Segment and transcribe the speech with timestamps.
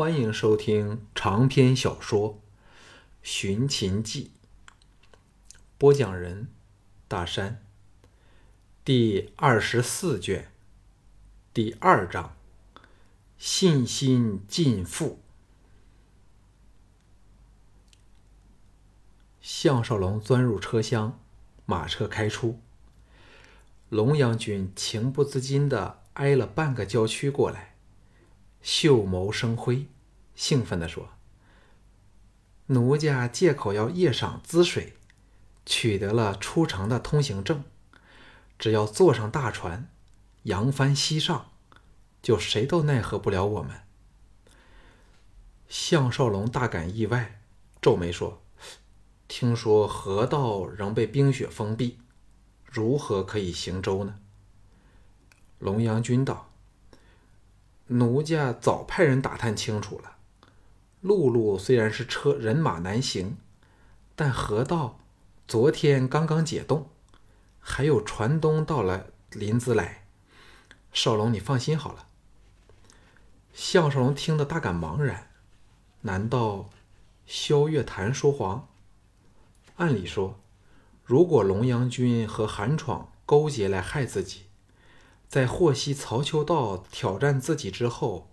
[0.00, 2.32] 欢迎收听长篇小说
[3.22, 4.32] 《寻秦记》，
[5.76, 6.48] 播讲人：
[7.06, 7.62] 大山。
[8.82, 10.50] 第二十四卷，
[11.52, 12.34] 第二章：
[13.36, 15.20] 信心尽付。
[19.42, 21.20] 项少龙钻入车厢，
[21.66, 22.58] 马车开出。
[23.90, 27.69] 龙阳君情不自禁地挨了半个郊区过来。
[28.62, 29.86] 秀眸生辉，
[30.34, 31.08] 兴奋地说
[32.66, 34.94] ：“奴家借口要夜赏滋水，
[35.64, 37.64] 取得了出城的通行证。
[38.58, 39.88] 只要坐上大船，
[40.42, 41.50] 扬帆西上，
[42.22, 43.80] 就谁都奈何不了我们。”
[45.66, 47.40] 项少龙大感意外，
[47.80, 48.42] 皱眉说
[49.26, 51.98] ：“听说河道仍被冰雪封闭，
[52.64, 54.16] 如何可以行舟呢？”
[55.58, 56.49] 龙阳君道。
[57.92, 60.16] 奴家早派人打探清楚了，
[61.00, 63.36] 陆路虽然是车人马难行，
[64.14, 65.00] 但河道
[65.48, 66.88] 昨天刚刚解冻，
[67.58, 70.04] 还有船东到了临淄来。
[70.92, 72.06] 少龙，你放心好了。
[73.52, 75.28] 项少龙听得大感茫然，
[76.02, 76.70] 难道
[77.26, 78.68] 萧月潭说谎？
[79.78, 80.38] 按理说，
[81.02, 84.42] 如果龙阳君和韩闯勾结来害自己，
[85.30, 88.32] 在获悉曹秋道挑战自己之后，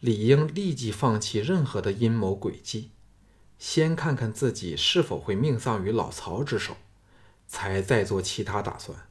[0.00, 2.90] 理应立即放弃任何的阴谋诡计，
[3.58, 6.76] 先看看自己是否会命丧于老曹之手，
[7.48, 9.08] 才再做其他打算。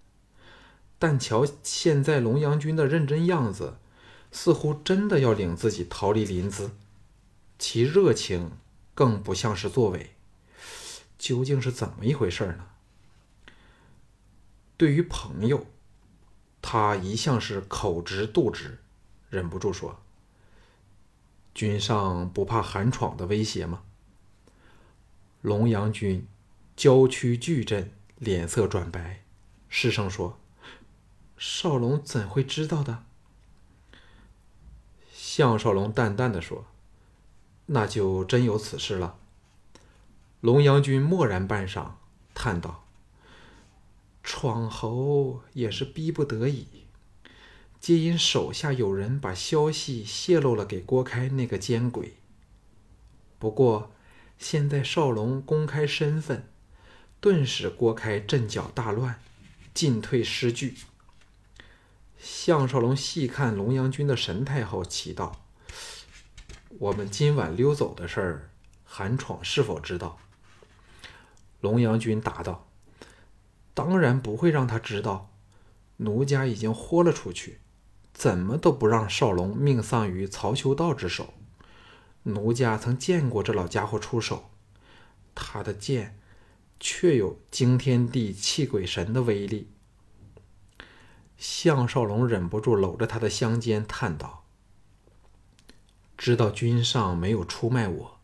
[1.00, 3.80] 但瞧现在龙阳君的认真样子，
[4.32, 6.70] 似乎真的要领自己逃离临淄，
[7.58, 8.52] 其热情
[8.94, 10.12] 更不像是作伪。
[11.18, 12.68] 究竟是怎么一回事呢？
[14.78, 15.66] 对于朋友。
[16.68, 18.80] 他一向是口直肚直，
[19.30, 20.02] 忍不住说
[21.54, 23.84] ：“君上不怕韩闯的威胁吗？”
[25.44, 26.28] 龙阳君
[26.76, 29.24] 郊区巨震，脸色转白，
[29.70, 30.40] 失声说
[31.38, 33.04] ：“少龙怎会知道的？”
[35.14, 36.66] 项少龙淡淡的说
[37.68, 39.20] ：“那就真有此事了。”
[40.42, 41.92] 龙阳君默然半晌，
[42.34, 42.85] 叹道。
[44.28, 46.66] 闯侯也是逼不得已，
[47.80, 52.16] 皆因手下有人把消息泄露了给郭开那个奸鬼。
[53.38, 53.92] 不过
[54.40, 56.50] 现在少龙公开身份，
[57.22, 59.22] 顿时郭开阵脚大乱，
[59.76, 60.76] 进退失据。
[62.18, 65.46] 项少龙细看龙阳君的神态后，奇道
[66.80, 68.50] ：“我们今晚溜走的事儿，
[68.84, 70.18] 韩闯是否知道？”
[71.62, 72.65] 龙阳君答道。
[73.76, 75.30] 当然不会让他知道，
[75.98, 77.60] 奴家已经豁了出去，
[78.14, 81.34] 怎么都不让少龙命丧于曹修道之手。
[82.24, 84.50] 奴家曾见过这老家伙出手，
[85.36, 86.18] 他的剑
[86.80, 89.70] 确有惊天地泣鬼神的威力。
[91.38, 94.46] 项少龙忍不住搂着他的香肩，叹道
[96.18, 98.20] ：“知道君上没有出卖我，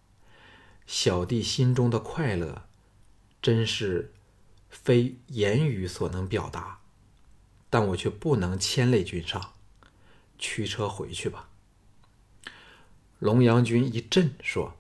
[0.87, 2.63] 小弟心中的快乐，
[3.41, 4.13] 真是……”
[4.71, 6.79] 非言语所能表达，
[7.69, 9.53] 但我却不能牵累君上。
[10.39, 11.49] 驱车回去吧。
[13.19, 14.75] 龙阳君一震，说：“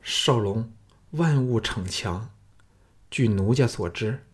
[0.00, 0.72] 少龙，
[1.12, 2.30] 万物逞强。
[3.10, 4.24] 据奴家所知，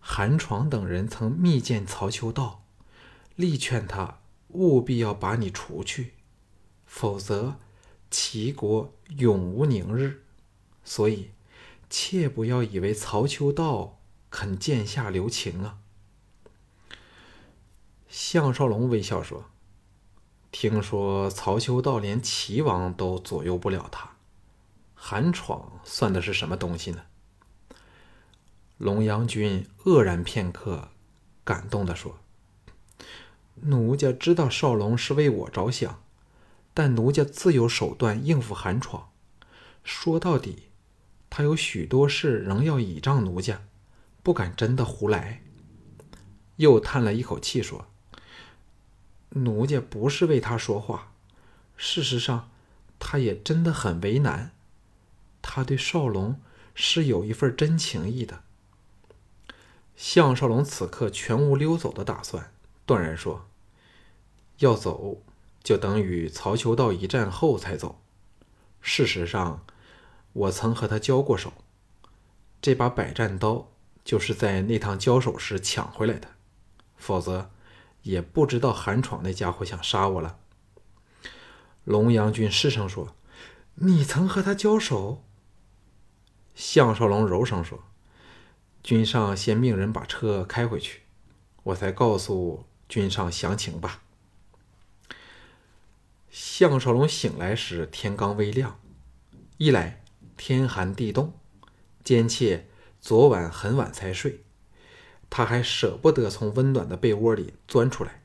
[0.00, 2.64] 韩闯等人曾密见曹秋道，
[3.36, 4.18] 力劝他
[4.48, 6.14] 务必要把你除去，
[6.86, 7.56] 否则
[8.10, 10.24] 齐国永无宁日。
[10.82, 11.30] 所以，
[11.88, 13.98] 切不要以为曹秋道。”
[14.30, 15.78] 肯剑下留情啊！
[18.08, 19.50] 项少龙微笑说
[20.50, 24.16] ：“听说曹秋道连齐王都左右不了他，
[24.94, 27.02] 韩闯算的是什么东西呢？”
[28.78, 30.88] 龙阳君愕然片刻，
[31.44, 32.18] 感动的说
[33.62, 36.02] ：“奴家知道少龙是为我着想，
[36.72, 39.10] 但奴家自有手段应付韩闯。
[39.84, 40.70] 说到底，
[41.28, 43.62] 他有许多事仍要倚仗奴家。”
[44.22, 45.42] 不敢真的胡来，
[46.56, 47.86] 又叹了一口气说
[49.30, 51.12] ：“奴家不是为他说话，
[51.76, 52.50] 事实上，
[52.98, 54.52] 他也真的很为难。
[55.40, 56.38] 他对少龙
[56.74, 58.42] 是有一份真情意的。”
[59.96, 62.52] 项少龙此刻全无溜走的打算，
[62.84, 63.48] 断然说
[64.60, 65.22] ：“要走，
[65.62, 68.02] 就等与曹秋道一战后才走。
[68.82, 69.64] 事实上，
[70.34, 71.52] 我曾和他交过手，
[72.60, 73.68] 这把百战刀。”
[74.04, 76.28] 就是在那趟交手时抢回来的，
[76.96, 77.50] 否则
[78.02, 80.38] 也不知道韩闯那家伙想杀我了。
[81.84, 83.14] 龙阳君失声说
[83.76, 85.24] ：“你曾和他交手？
[86.54, 87.84] 项少龙柔声说
[88.82, 91.02] ：“君上先命人把车开回去，
[91.62, 94.02] 我才告诉君上详情吧。”
[96.30, 98.78] 项少龙醒来时，天刚微亮。
[99.56, 100.02] 一来
[100.36, 101.34] 天寒地冻，
[102.04, 102.66] 奸妾
[103.00, 104.44] 昨晚很晚才睡，
[105.28, 108.22] 他还舍不得从温暖的被窝里钻出来。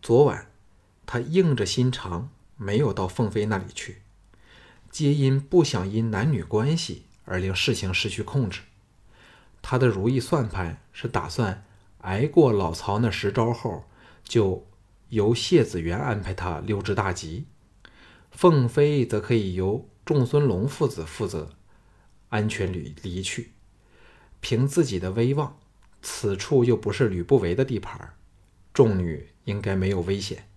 [0.00, 0.50] 昨晚
[1.04, 4.02] 他硬着心肠没有到凤飞那里去，
[4.90, 8.62] 皆因不想因男女关系而令事情失去控制。
[9.60, 11.64] 他的如意算盘是打算
[11.98, 13.84] 挨过老曹那十招后
[14.24, 14.66] 就。
[15.12, 17.44] 由谢子元安排他溜之大吉，
[18.30, 21.50] 凤飞则可以由仲孙龙父子负责
[22.30, 23.52] 安全离离去。
[24.42, 25.56] 凭自己的威望，
[26.02, 28.14] 此处又不是吕不韦的地盘，
[28.74, 30.48] 众女应该没有危险。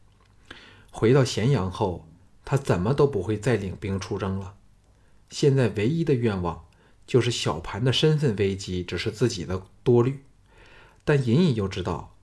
[0.91, 2.07] 回到咸阳后，
[2.43, 4.55] 他怎么都不会再领兵出征了。
[5.29, 6.65] 现在唯一的愿望
[7.05, 10.23] 就是小盘的身份危机只是自己的多虑，
[11.03, 12.15] 但隐隐又知道。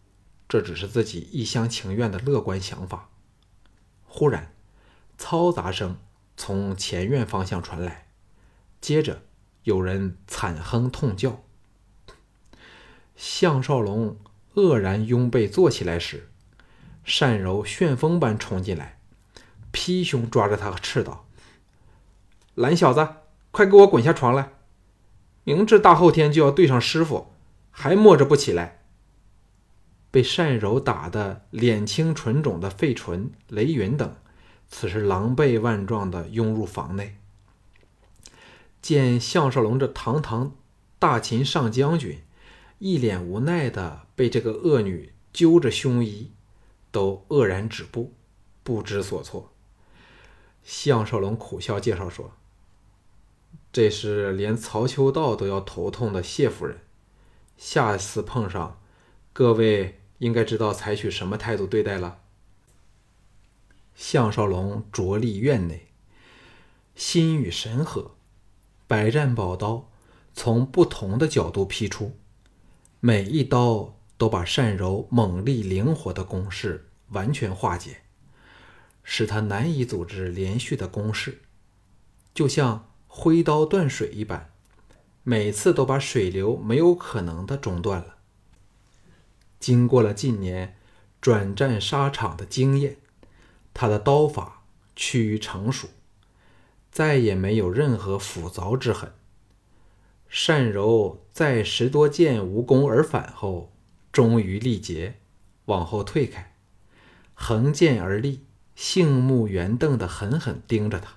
[0.49, 3.08] 这只是自己一厢情愿的乐观想法。
[4.05, 4.53] 忽然，
[5.17, 5.97] 嘈杂声
[6.37, 8.08] 从前院方向传来，
[8.81, 9.23] 接着
[9.62, 11.44] 有人惨哼痛叫。
[13.25, 14.17] 项少龙
[14.57, 16.29] 愕然拥被坐起来时，
[17.21, 18.99] 单柔旋风般冲进来，
[19.71, 21.25] 劈胸抓着他斥道
[22.57, 23.07] ：“懒小子，
[23.53, 24.55] 快给我滚下床来！
[25.45, 27.29] 明知大后天就要对上师傅，
[27.71, 28.81] 还摸着不起来！”
[30.11, 34.17] 被单柔打得脸青唇肿的费纯、雷云等，
[34.69, 37.17] 此时狼狈万状地拥入房内。
[38.83, 40.57] 见项少龙这堂堂
[40.99, 42.21] 大秦上将军，
[42.84, 46.32] 一脸无奈的被这个恶女揪着胸衣，
[46.90, 48.12] 都愕然止步，
[48.64, 49.52] 不知所措。
[50.64, 52.32] 项少龙苦笑介绍说
[53.73, 56.81] ：“这是连曹秋道都要头痛的谢夫人，
[57.56, 58.81] 下次碰上，
[59.32, 62.20] 各位。”应该知道采取什么态度对待了。
[63.96, 65.88] 项少龙着力院内，
[66.94, 68.12] 心与神合，
[68.87, 69.90] 百战宝刀
[70.32, 72.17] 从不同的角度劈出，
[73.05, 77.97] 每一刀都把善柔猛力灵活的攻势完全化解，
[79.03, 81.43] 使他难以组织连续的攻势，
[82.33, 84.53] 就像挥刀断水一般，
[85.25, 88.19] 每次都把水流没有可能的中断了。
[89.59, 90.77] 经过了近年
[91.21, 92.99] 转战沙场的经验，
[93.75, 94.63] 他的刀法
[94.95, 95.89] 趋于成熟，
[96.93, 99.13] 再也没有任何斧凿之痕。
[100.46, 103.73] 单柔在十多箭无功而返后，
[104.11, 105.19] 终于力竭，
[105.67, 106.55] 往后退开，
[107.34, 108.44] 横剑而立，
[108.75, 111.17] 杏目圆瞪的狠狠盯着他。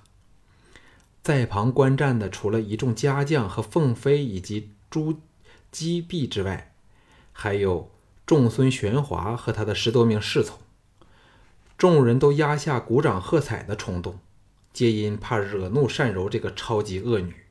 [1.22, 5.20] 在旁观战的，除了一众家将和凤飞以及朱
[5.70, 6.74] 姬弼之外，
[7.32, 7.90] 还有。
[8.26, 10.58] 众孙玄华和他的十多名侍从，
[11.78, 14.18] 众人都压下鼓掌喝彩的冲动，
[14.72, 17.45] 皆因怕惹怒单柔这个超级恶女。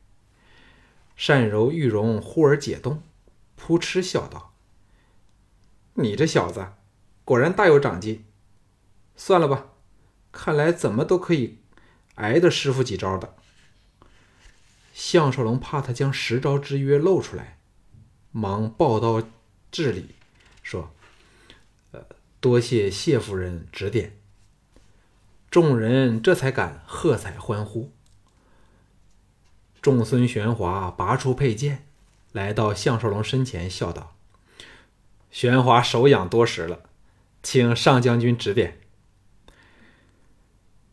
[1.15, 3.01] 善柔玉容忽而解冻，
[3.55, 4.53] 扑哧笑道
[5.95, 6.67] ：“你这小子
[7.23, 8.25] 果然大有长进。
[9.15, 9.67] 算了吧，
[10.31, 11.59] 看来怎么都可以
[12.15, 13.35] 挨得师傅几招的。”
[14.93, 17.59] 项少龙怕他将十招之约露出来，
[18.31, 19.23] 忙抱刀
[19.71, 20.15] 致礼。
[20.63, 20.91] 说
[21.91, 22.05] ：“呃，
[22.39, 24.17] 多谢谢夫人指点。”
[25.49, 27.94] 众人这才敢喝彩欢呼。
[29.85, 31.85] 仲孙玄华拔出佩剑，
[32.31, 34.15] 来到项少龙身前，笑道
[35.29, 36.89] ：“玄华手痒多时了，
[37.43, 38.81] 请上将军指点。”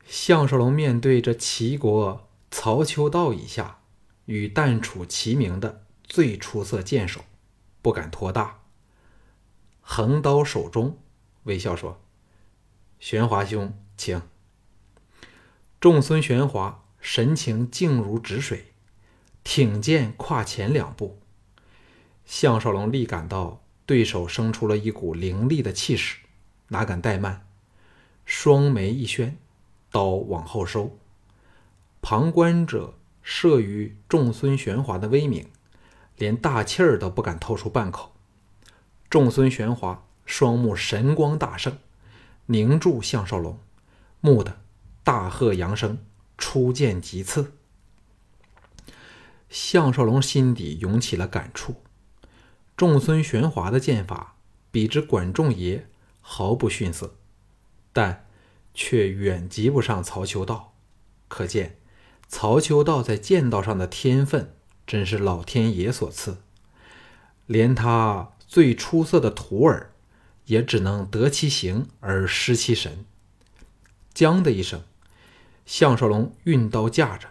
[0.05, 3.79] 项少龙面对这齐国曹秋道以下
[4.27, 7.25] 与淡楚齐名的最出色剑手，
[7.81, 8.61] 不敢托大。
[9.81, 10.99] 横刀手中，
[11.45, 12.03] 微笑说
[13.01, 14.21] ：“玄华兄，请。”
[15.81, 18.72] 仲孙玄华神情静如止水，
[19.45, 21.19] 挺剑跨前两步。
[22.25, 26.19] 项少龙立感到对手生出了一股凌厉的气势，
[26.69, 27.47] 哪敢怠慢，
[28.25, 29.37] 双眉一宣，
[29.91, 30.97] 刀往后收。
[32.01, 32.95] 旁观者
[33.25, 35.49] 慑于众孙玄华的威名，
[36.17, 38.13] 连大气儿都不敢透出半口。
[39.11, 41.77] 众孙玄华双目神光大盛，
[42.47, 43.59] 凝住项少龙，
[44.23, 44.61] 蓦地
[45.05, 45.99] 大喝扬声，
[46.39, 47.53] 出剑即刺。
[49.53, 51.77] 项少龙心底涌起了感触：
[52.75, 54.37] 仲孙玄华的剑法
[54.71, 55.87] 比之管仲爷
[56.23, 57.15] 毫不逊色，
[57.93, 58.25] 但
[58.73, 60.73] 却远及不上曹秋道。
[61.29, 61.77] 可见
[62.27, 64.55] 曹秋道在剑道上的天分
[64.87, 66.39] 真是老天爷所赐，
[67.45, 69.93] 连他最出色的徒儿
[70.47, 73.05] 也只能得其形而失其神。
[74.15, 74.83] 将的一声，
[75.67, 77.29] 项少龙运刀架着，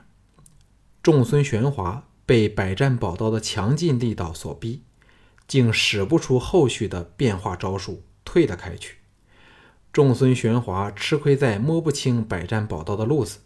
[1.02, 4.84] 众孙玄华被百战宝刀的强劲力道所逼，
[5.50, 9.00] 竟使不出后续的变化招数，退了开去。
[9.92, 13.40] 众孙玄华吃亏在摸不清百战宝刀的路子，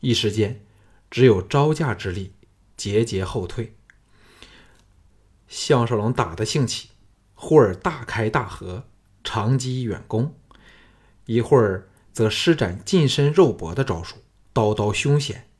[0.00, 0.64] 一时间
[1.10, 2.32] 只有招架之力，
[2.78, 3.76] 节节后退。
[5.46, 6.92] 项少龙打得兴起，
[7.34, 8.84] 忽而大开大合，
[9.22, 10.32] 长击远攻；
[11.26, 14.16] 一会儿则施展近身肉搏的招数，
[14.54, 15.50] 刀刀凶险，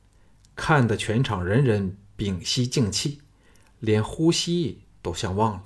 [0.55, 3.21] 看得全场人人屏息静气，
[3.79, 5.63] 连呼吸都像忘了。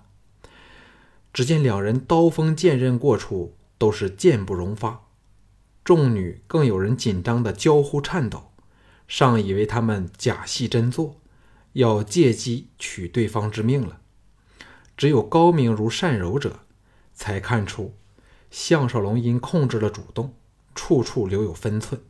[1.32, 3.56] 只见两人刀锋剑刃过处。
[3.80, 5.08] 都是剑不容发，
[5.86, 8.52] 众女更有人紧张的娇呼颤抖，
[9.08, 11.16] 尚以为他们假戏真做，
[11.72, 14.02] 要借机取对方之命了。
[14.98, 16.60] 只有高明如善柔者，
[17.14, 17.96] 才看出
[18.52, 20.34] 项少龙因控制了主动，
[20.76, 22.02] 处处留有分寸，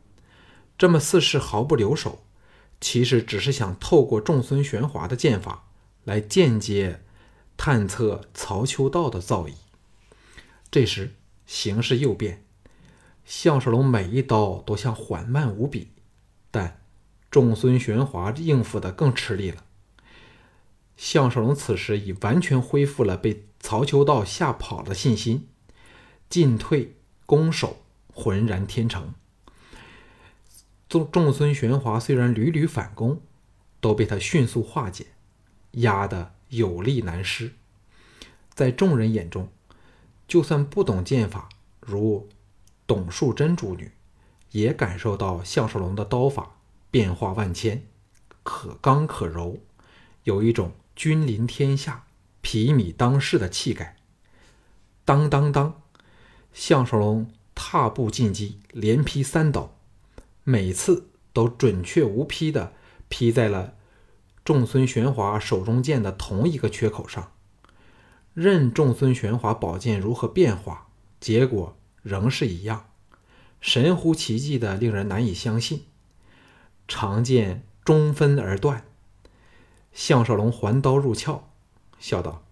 [0.76, 2.24] 这么似是毫不留手，
[2.80, 5.68] 其实只是想透过众孙玄华的剑法
[6.04, 7.02] 来间接
[7.56, 9.54] 探测曹秋道的造诣。
[10.70, 11.14] 这时。
[11.46, 12.44] 形势又变，
[13.24, 15.88] 项少龙每一刀都像缓慢无比，
[16.52, 16.80] 但
[17.28, 19.64] 众孙玄华应付的更吃力了。
[20.96, 25.48] 项少龙此时已完全恢复了被曹秋道吓跑的信心，
[26.28, 26.94] 进退
[27.26, 27.78] 攻守
[28.14, 29.12] 浑然天成。
[30.90, 33.22] 众众孙玄华虽然屡屡反攻，
[33.80, 35.06] 都被他迅速化解，
[35.70, 37.52] 压得有力难施。
[38.52, 39.48] 在众人眼中。
[40.26, 41.48] 就算不懂剑法，
[41.80, 42.28] 如
[42.86, 43.90] 董树贞主女，
[44.52, 46.56] 也感受到项少龙的刀法
[46.88, 47.84] 变化万千，
[48.44, 49.58] 可刚可柔，
[50.22, 52.04] 有一种君临天下、
[52.42, 53.96] 匹米当世的气概。
[55.04, 55.82] 当当当，
[56.52, 59.76] 项少龙踏步进击，连劈三刀，
[60.44, 62.72] 每次都准确无劈的
[63.08, 63.74] 劈在了
[64.44, 67.32] 众孙玄华手中剑的同一个缺口上。
[68.32, 70.88] 任众孙玄华宝剑如何变化，
[71.20, 72.90] 结果仍是一样，
[73.60, 75.84] 神乎其技的令人难以相信。
[76.88, 78.84] 长剑中分而断，
[79.92, 81.44] 项少龙还刀入鞘，
[81.98, 82.44] 笑道：“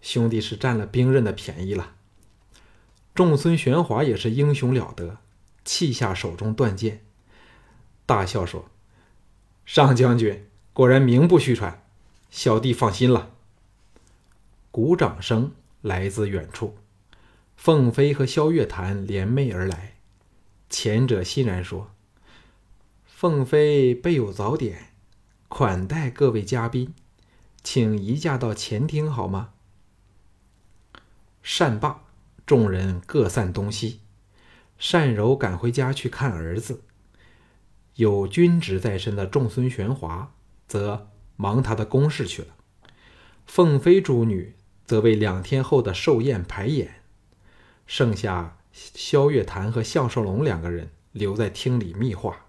[0.00, 1.94] 兄弟是占了兵刃的便宜了。”
[3.14, 5.18] 众孙玄华也是英雄了得，
[5.64, 7.04] 弃下手中断剑，
[8.06, 8.70] 大笑说
[9.64, 11.82] ：“上将军果然名不虚传，
[12.30, 13.32] 小弟放心了。”
[14.70, 15.52] 鼓掌声
[15.82, 16.76] 来自远处，
[17.56, 19.94] 凤飞和萧月潭联袂而来。
[20.68, 21.92] 前者欣然说
[23.06, 24.92] ：“凤飞备有早点，
[25.48, 26.92] 款待各位嘉宾，
[27.62, 29.50] 请移驾到前厅好吗？”
[31.42, 32.02] 善罢，
[32.44, 34.00] 众人各散东西。
[34.78, 36.82] 单柔赶回家去看儿子，
[37.94, 40.34] 有军职在身的众孙玄华
[40.66, 42.48] 则忙他的公事去了。
[43.46, 44.56] 凤飞诸女。
[44.86, 47.02] 则为两天后的寿宴排演，
[47.86, 52.44] 剩下萧月潭和项少龙两个人留在厅里密话。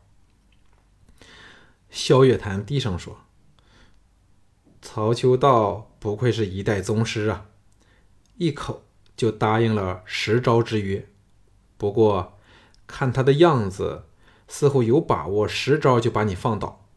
[1.89, 3.22] 萧月潭低声说
[4.84, 7.46] ：“曹秋道不愧是一代宗师啊，
[8.36, 8.84] 一口
[9.15, 11.08] 就答应了十招之约。
[11.77, 12.38] 不过
[12.88, 14.05] 看他的样子，
[14.48, 16.88] 似乎有把握十招就把你放倒。”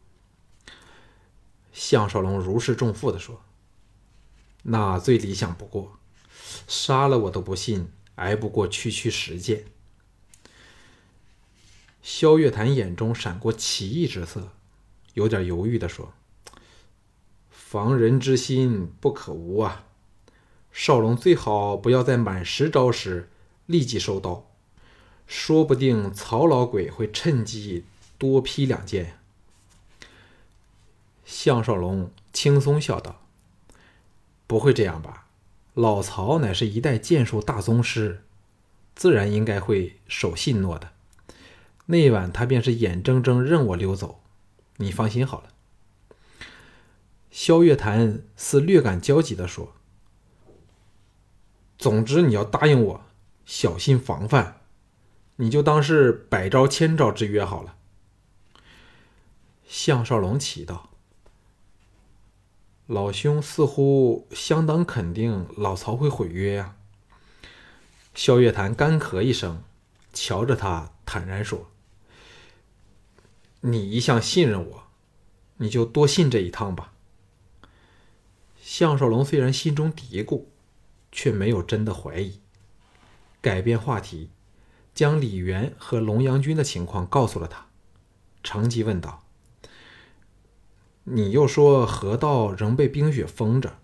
[1.71, 3.41] 项少龙如释重负的说。
[4.63, 5.97] 那最理想不过，
[6.67, 9.65] 杀了我都不信挨不过区区十剑。
[12.01, 14.49] 萧月潭眼中闪过奇异之色，
[15.13, 16.13] 有点犹豫的说
[17.49, 19.85] ：“防人之心不可无啊，
[20.71, 23.29] 少龙最好不要在满十招时
[23.65, 24.48] 立即收刀，
[25.29, 27.85] 说不定曹老鬼会趁机
[28.17, 29.17] 多劈两剑。”
[31.23, 33.21] 项少龙轻松笑道。
[34.47, 35.27] 不会这样吧？
[35.75, 38.23] 老曹乃是一代剑术大宗师，
[38.95, 40.89] 自然应该会守信诺的。
[41.85, 44.21] 那晚他便是眼睁睁任我溜走，
[44.77, 45.49] 你放心好了。
[47.29, 49.75] 萧月潭似略感焦急地说
[51.77, 53.05] ：“总之你要答应我，
[53.45, 54.58] 小心防范，
[55.41, 57.77] 你就当是百招千招之约好了。”
[59.65, 60.89] 项少龙奇道。
[62.87, 66.75] 老兄似乎相当肯定老曹会毁约呀。
[68.15, 69.63] 萧月潭干咳一声，
[70.11, 71.69] 瞧着他坦然说
[73.61, 74.87] ：“你一向信任我，
[75.57, 76.91] 你就多信这一趟吧。”
[78.59, 80.45] 项少龙虽然心中嘀咕，
[81.11, 82.39] 却没有真的怀疑，
[83.39, 84.31] 改变话题，
[84.93, 87.67] 将李元和龙阳君的情况告诉了他，
[88.43, 89.23] 乘机问道
[91.05, 93.79] ：“你又说河道仍被冰雪封着，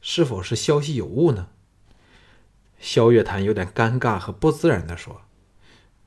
[0.00, 1.48] 是否是消息有误呢？”
[2.78, 5.22] 萧月潭有点尴尬和不自然地说：“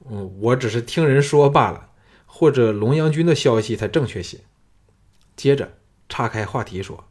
[0.09, 1.91] 嗯，我只是听人说罢了，
[2.25, 4.41] 或者龙阳君的消息才正确些。”
[5.35, 7.07] 接着岔开话题说。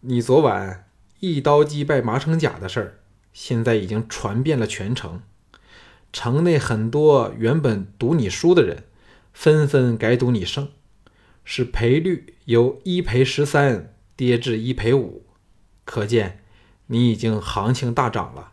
[0.00, 3.00] 你昨晚一刀击败麻城甲的事儿，
[3.32, 5.22] 现在已经传遍了全城。
[6.12, 8.84] 城内很多原本赌你输的人，
[9.32, 10.70] 纷纷改赌你胜，
[11.44, 15.24] 使赔率由一赔十三跌至一赔五，
[15.84, 16.42] 可见
[16.86, 18.52] 你已经行情大涨了。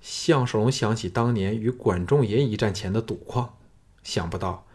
[0.00, 3.56] 项少龙想起当年与管仲爷一战前的赌况，
[4.02, 4.66] 想不到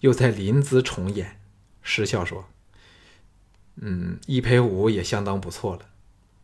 [0.00, 1.40] 又在临淄重演，
[1.82, 2.46] 失笑说。
[3.76, 5.86] 嗯，一赔五也相当不错了。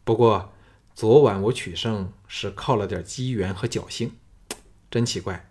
[0.04, 0.52] 不过
[0.98, 4.16] 昨晚我取胜是靠了点机缘和侥幸，
[4.90, 5.48] 真奇怪。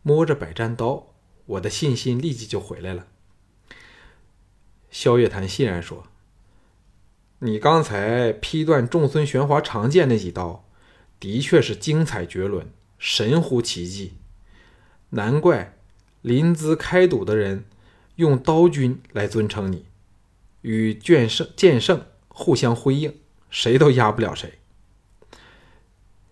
[0.00, 1.08] 摸着百战刀，
[1.44, 3.06] 我的信心立即就回来了。
[4.90, 6.06] 萧月潭欣然说
[7.40, 10.64] ：“你刚才劈断众孙玄华长剑那几刀，
[11.20, 14.14] 的确是精彩绝伦，神乎其技。
[15.10, 15.76] 难怪
[16.22, 17.66] 临淄开赌的人
[18.16, 19.84] 用刀君来尊称你。”
[20.62, 23.18] 与剑圣剑圣互相辉映，
[23.50, 24.57] 谁都压不了谁。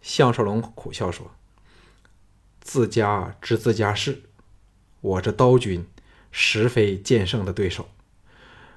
[0.07, 1.33] 项少龙苦笑说
[2.63, 4.23] ：“自家知自家事，
[5.01, 5.85] 我这刀君
[6.31, 7.89] 实非剑圣的对手。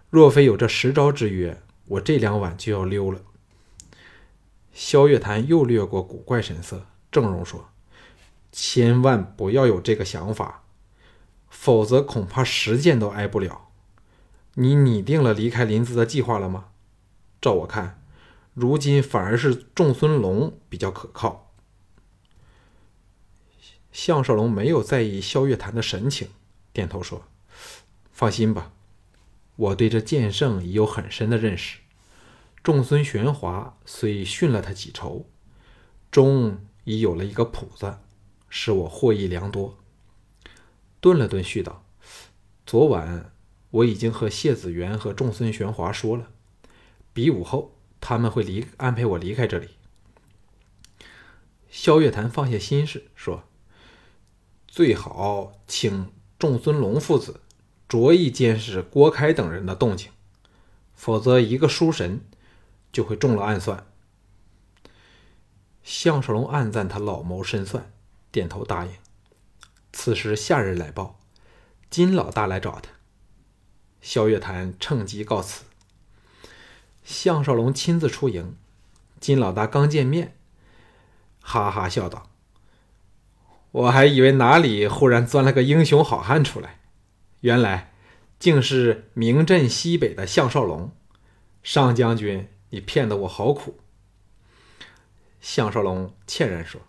[0.09, 3.21] 若非有这十招之约，我这两晚就要溜了。”
[4.73, 7.69] 萧月潭又掠过古怪神色，郑容说
[8.51, 10.63] ：“千万不要有这个想法，
[11.47, 13.69] 否则恐怕十剑都挨不了。”
[14.55, 16.69] 你拟定了离开临淄的计划了吗？
[17.39, 17.98] 照我看，
[18.59, 21.53] 如今反而是仲孙龙比较可靠。
[23.93, 26.27] 项少龙没有在意萧月潭的神情，
[26.73, 27.23] 点头说
[28.11, 28.73] ：“放心吧，
[29.55, 31.79] 我对这剑圣已有很深的认识。
[32.61, 35.25] 仲孙玄华虽训了他几筹，
[36.11, 37.99] 终已有了一个谱子，
[38.49, 39.77] 使我获益良多。”
[40.99, 41.85] 顿了顿，续道
[42.67, 43.31] ：“昨晚。”
[43.71, 46.31] 我已经和谢子元和仲孙玄华说了，
[47.13, 49.69] 比武后他们会离安排我离开这里。
[51.69, 53.43] 萧月潭放下心事说
[54.67, 57.41] ：“最好请仲孙龙父子
[57.87, 60.11] 着意监视郭开等人的动静，
[60.95, 62.21] 否则一个书神
[62.91, 63.85] 就会中了暗算。”
[65.83, 67.91] 项少龙暗赞他老谋深算，
[68.31, 68.93] 点头答应。
[69.91, 71.19] 此时下人来报，
[71.89, 72.91] 金老大来找他。
[74.01, 75.63] 萧月潭趁机告辞。
[77.09, 78.55] 项少龙亲自出营，
[79.19, 80.37] 金老大刚见面，
[81.41, 82.29] 哈哈笑道
[83.71, 86.81] ：“我还以为哪里忽然钻了个英雄好汉出来，
[87.41, 87.93] 原来
[88.37, 90.91] 竟是名震西北的项少龙。
[91.63, 93.79] 上将军，你骗得我好苦。”
[95.41, 96.79] 项少龙歉然说：“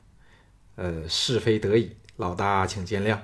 [0.76, 3.20] 呃，是非得已，老大请见谅。”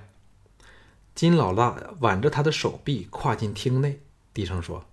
[1.14, 4.00] 金老大挽着他的手臂跨进厅内，
[4.32, 4.86] 低声说：“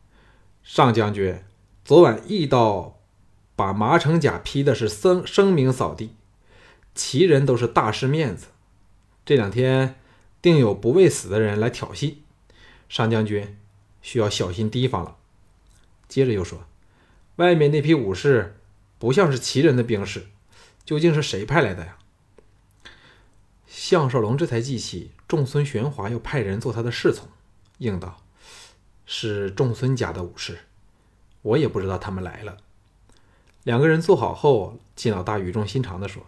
[0.64, 1.42] 上将军，
[1.86, 3.02] 昨晚一刀
[3.58, 6.16] 把麻城甲劈的是声声名扫地，
[6.96, 8.48] 其人都是大失面子。
[9.26, 10.00] 这两天
[10.42, 12.16] 定有不畏死的人来挑衅，
[12.88, 13.58] 上将军
[14.02, 15.18] 需要小心提防了。”
[16.08, 16.66] 接着又说
[17.36, 18.56] ：“外面那批武士
[18.98, 20.28] 不像是齐人的兵士，
[20.86, 21.98] 究竟是谁派来的呀？”
[23.68, 25.12] 项少龙这才记起。
[25.28, 27.28] 仲孙玄华又派人做他的侍从，
[27.80, 28.22] 应道
[29.06, 30.60] ：“是仲孙家的武士，
[31.44, 32.58] 我也不知道他们来了。”
[33.64, 36.26] 两个人坐好后，金老大语重心长地说：“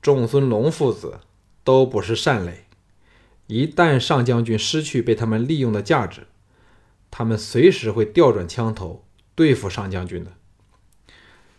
[0.00, 1.18] 仲孙龙父子
[1.64, 2.66] 都不是善类，
[3.48, 6.28] 一旦上将军失去被他们利用的价值，
[7.10, 10.34] 他们随时会调转枪头对付上将军的。”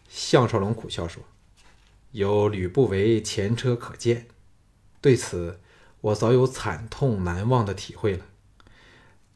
[0.07, 1.23] 项少龙苦笑说
[2.12, 4.27] ：“有吕不韦前车可鉴。”
[5.01, 5.60] 对此，
[5.99, 8.25] 我早有惨痛难忘的体会了。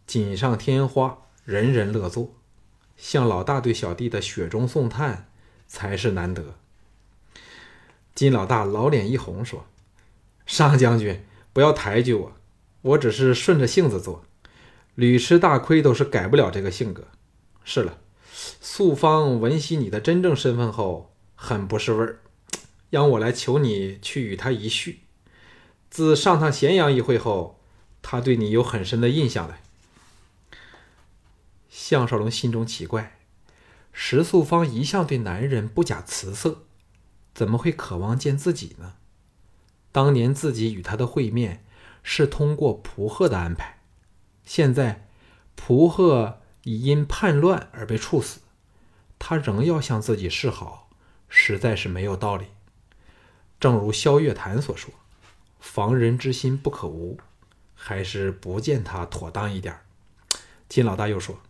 [0.08, 2.34] 锦上添花，人人乐作，
[2.98, 5.30] 像老大对小弟的雪中送炭，
[5.68, 6.56] 才是难得。
[8.16, 9.68] 金老大老脸一红，说
[10.48, 12.34] ：“上将军不要抬举我，
[12.82, 14.26] 我只是顺着性子做，
[14.96, 17.10] 屡吃大亏都是改不了这个性格。
[17.64, 18.00] 是了，
[18.60, 22.22] 素芳闻悉你的真正身份后，很不是味儿，
[22.90, 25.02] 让我来求你去与他一叙。”
[25.92, 27.62] 自上趟咸阳一会后，
[28.02, 29.60] 他对你有很深的印象了。
[31.78, 33.20] 项少龙心中奇怪，
[33.92, 36.64] 石素芳一向对男人不假辞色，
[37.34, 38.94] 怎么会渴望见自己呢？
[39.92, 41.66] 当年自己与他的会面
[42.02, 43.82] 是通过蒲鹤的安排，
[44.46, 45.10] 现在
[45.56, 48.40] 蒲鹤已因叛乱而被处死，
[49.20, 50.90] 他仍要向自己示好，
[51.28, 52.46] 实在是没有道理。
[53.60, 54.94] 正如萧月潭所说
[55.60, 57.20] ：“防人之心不可无，
[57.74, 59.82] 还是不见他妥当一点。”
[60.70, 61.42] 金老大又说。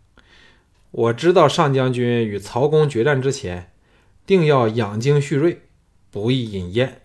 [0.90, 3.72] 我知道上将军与曹公决战之前，
[4.24, 5.62] 定要养精蓄锐，
[6.10, 7.02] 不宜饮宴。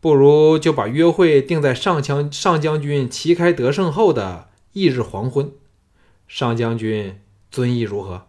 [0.00, 5.50] 不如就把约会定在上将上将军旗开得胜后的翌日黄昏。
[6.28, 8.26] 上将军尊意如何？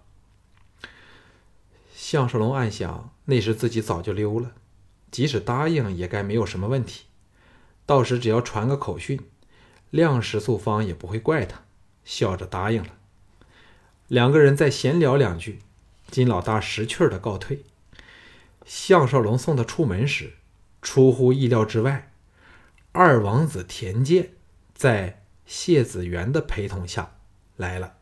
[1.93, 4.53] 项少龙暗想，那时自己早就溜了，
[5.11, 7.03] 即使答应也该没有什么问题。
[7.85, 9.19] 到时只要传个口讯，
[9.89, 11.65] 亮石素芳也不会怪他，
[12.05, 12.98] 笑着答应了。
[14.09, 15.59] 两个人再闲聊两句，
[16.09, 17.63] 金老大识趣的告退。
[18.65, 20.33] 项少龙送他出门时，
[20.81, 22.11] 出乎意料之外，
[22.91, 24.31] 二王子田健
[24.73, 27.17] 在谢子元的陪同下
[27.55, 27.98] 来了。